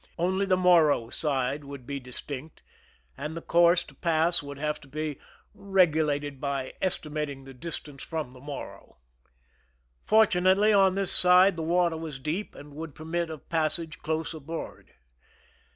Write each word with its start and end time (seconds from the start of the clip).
Only 0.17 0.47
the 0.47 0.57
Morro 0.57 1.11
side 1.11 1.63
would 1.63 1.85
be 1.85 1.99
distinct, 1.99 2.63
and 3.15 3.37
the 3.37 3.41
course 3.43 3.83
to 3.83 3.93
pass 3.93 4.41
would 4.41 4.57
have 4.57 4.81
to 4.81 4.87
be 4.87 5.19
regulated 5.53 6.41
by 6.41 6.73
estimating 6.81 7.43
the 7.43 7.53
distance 7.53 8.01
from 8.01 8.33
the 8.33 8.41
IVI^orro. 8.41 8.95
Fortunately, 10.03 10.73
on 10.73 10.95
this 10.95 11.11
side 11.13 11.55
the 11.55 11.61
water 11.61 11.97
was 11.97 12.17
deep, 12.17 12.55
and 12.55 12.73
would 12.73 12.95
permit 12.95 13.29
of 13.29 13.47
passage 13.47 13.99
close 13.99 14.33
aboard. 14.33 14.95